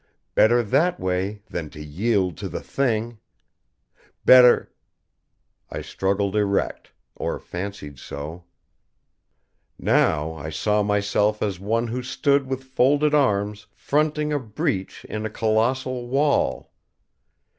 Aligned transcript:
Better 0.33 0.63
that 0.63 0.99
way 0.99 1.43
than 1.47 1.69
to 1.69 1.79
yield 1.79 2.35
to 2.37 2.49
the 2.49 2.63
Thing! 2.63 3.19
Better 4.25 4.73
I 5.69 5.83
struggled 5.83 6.35
erect; 6.35 6.91
or 7.15 7.37
fancied 7.37 7.99
so. 7.99 8.45
Now 9.77 10.33
I 10.33 10.49
saw 10.49 10.81
myself 10.81 11.43
as 11.43 11.59
one 11.59 11.85
who 11.89 12.01
stood 12.01 12.47
with 12.47 12.63
folded 12.63 13.13
arms 13.13 13.67
fronting 13.75 14.33
a 14.33 14.39
breach 14.39 15.05
in 15.05 15.23
a 15.23 15.29
colossal 15.29 16.07
wall. 16.07 16.71